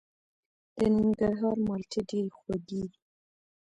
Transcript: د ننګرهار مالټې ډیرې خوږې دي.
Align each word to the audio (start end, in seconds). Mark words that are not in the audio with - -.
د 0.77 0.79
ننګرهار 0.95 1.57
مالټې 1.67 2.01
ډیرې 2.09 2.31
خوږې 2.37 2.63
دي. 2.67 2.83